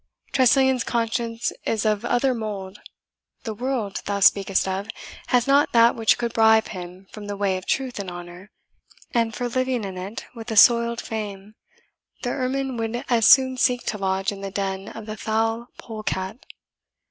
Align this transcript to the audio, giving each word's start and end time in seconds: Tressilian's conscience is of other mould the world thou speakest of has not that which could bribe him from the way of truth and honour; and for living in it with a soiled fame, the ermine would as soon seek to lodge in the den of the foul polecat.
Tressilian's 0.31 0.83
conscience 0.83 1.53
is 1.63 1.85
of 1.85 2.03
other 2.03 2.33
mould 2.33 2.79
the 3.43 3.53
world 3.53 4.01
thou 4.05 4.19
speakest 4.19 4.67
of 4.67 4.89
has 5.27 5.45
not 5.45 5.73
that 5.73 5.95
which 5.95 6.17
could 6.17 6.33
bribe 6.33 6.69
him 6.69 7.05
from 7.11 7.27
the 7.27 7.37
way 7.37 7.55
of 7.55 7.67
truth 7.67 7.99
and 7.99 8.09
honour; 8.09 8.49
and 9.11 9.35
for 9.35 9.47
living 9.47 9.83
in 9.83 9.99
it 9.99 10.25
with 10.33 10.49
a 10.49 10.57
soiled 10.57 11.01
fame, 11.01 11.53
the 12.23 12.31
ermine 12.31 12.77
would 12.77 13.05
as 13.09 13.27
soon 13.27 13.57
seek 13.57 13.83
to 13.85 13.99
lodge 13.99 14.31
in 14.31 14.41
the 14.41 14.49
den 14.49 14.87
of 14.89 15.05
the 15.05 15.17
foul 15.17 15.67
polecat. 15.77 16.45